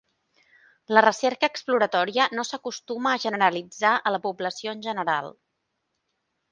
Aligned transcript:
La 0.97 1.03
recerca 1.05 1.49
exploratòria 1.55 2.27
no 2.39 2.47
s'acostuma 2.51 3.13
a 3.19 3.23
generalitzar 3.27 3.93
a 4.11 4.17
la 4.19 4.23
població 4.29 4.79
en 4.79 4.87
general. 4.89 5.35